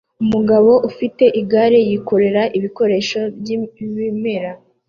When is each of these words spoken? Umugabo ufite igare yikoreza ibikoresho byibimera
Umugabo 0.23 0.71
ufite 0.89 1.23
igare 1.41 1.79
yikoreza 1.87 2.43
ibikoresho 2.57 3.19
byibimera 3.39 4.51